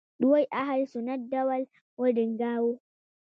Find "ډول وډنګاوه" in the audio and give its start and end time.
1.31-2.73